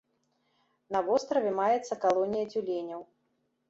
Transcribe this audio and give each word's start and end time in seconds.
На 0.95 1.03
востраве 1.11 1.51
маецца 1.61 2.01
калонія 2.09 2.45
цюленяў. 2.53 3.01